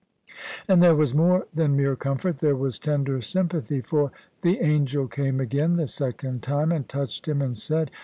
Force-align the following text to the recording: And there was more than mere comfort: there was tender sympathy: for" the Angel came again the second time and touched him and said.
And 0.67 0.81
there 0.81 0.95
was 0.95 1.13
more 1.13 1.45
than 1.53 1.75
mere 1.75 1.95
comfort: 1.95 2.39
there 2.39 2.55
was 2.55 2.79
tender 2.79 3.21
sympathy: 3.21 3.81
for" 3.81 4.11
the 4.41 4.59
Angel 4.59 5.07
came 5.07 5.39
again 5.39 5.75
the 5.75 5.85
second 5.85 6.41
time 6.41 6.71
and 6.71 6.89
touched 6.89 7.27
him 7.27 7.39
and 7.39 7.55
said. 7.55 7.91